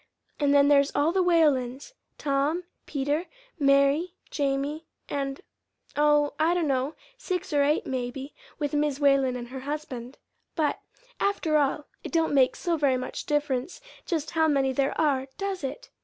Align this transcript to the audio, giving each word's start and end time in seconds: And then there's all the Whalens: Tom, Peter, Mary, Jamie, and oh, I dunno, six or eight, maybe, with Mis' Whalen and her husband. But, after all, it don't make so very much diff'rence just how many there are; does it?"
And 0.39 0.51
then 0.51 0.67
there's 0.67 0.91
all 0.95 1.11
the 1.11 1.21
Whalens: 1.21 1.93
Tom, 2.17 2.63
Peter, 2.87 3.25
Mary, 3.59 4.15
Jamie, 4.31 4.87
and 5.07 5.41
oh, 5.95 6.33
I 6.39 6.55
dunno, 6.55 6.95
six 7.19 7.53
or 7.53 7.61
eight, 7.63 7.85
maybe, 7.85 8.33
with 8.57 8.73
Mis' 8.73 8.99
Whalen 8.99 9.35
and 9.35 9.49
her 9.49 9.59
husband. 9.59 10.17
But, 10.55 10.79
after 11.19 11.57
all, 11.59 11.85
it 12.03 12.11
don't 12.11 12.33
make 12.33 12.55
so 12.55 12.77
very 12.77 12.97
much 12.97 13.27
diff'rence 13.27 13.79
just 14.07 14.31
how 14.31 14.47
many 14.47 14.73
there 14.73 14.99
are; 14.99 15.27
does 15.37 15.63
it?" 15.63 15.91